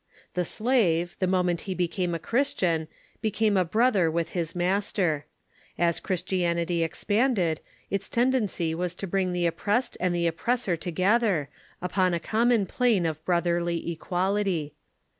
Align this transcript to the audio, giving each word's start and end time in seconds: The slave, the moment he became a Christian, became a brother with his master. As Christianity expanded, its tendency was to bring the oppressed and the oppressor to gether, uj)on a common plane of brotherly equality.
The 0.33 0.45
slave, 0.45 1.15
the 1.19 1.27
moment 1.27 1.61
he 1.69 1.75
became 1.75 2.15
a 2.15 2.17
Christian, 2.17 2.87
became 3.21 3.55
a 3.55 3.63
brother 3.63 4.09
with 4.09 4.29
his 4.29 4.55
master. 4.55 5.27
As 5.77 5.99
Christianity 5.99 6.81
expanded, 6.81 7.61
its 7.91 8.09
tendency 8.09 8.73
was 8.73 8.95
to 8.95 9.05
bring 9.05 9.31
the 9.31 9.45
oppressed 9.45 9.97
and 9.99 10.15
the 10.15 10.25
oppressor 10.25 10.75
to 10.75 10.89
gether, 10.89 11.49
uj)on 11.83 12.15
a 12.15 12.19
common 12.19 12.65
plane 12.65 13.05
of 13.05 13.23
brotherly 13.25 13.91
equality. 13.91 14.73